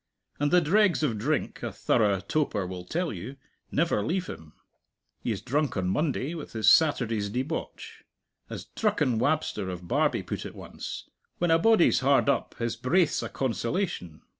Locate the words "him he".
4.25-5.31